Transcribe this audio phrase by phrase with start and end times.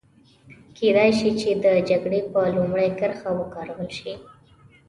[0.77, 4.13] کېدای شي چې د جګړې په لومړۍ کرښه وکارول شي.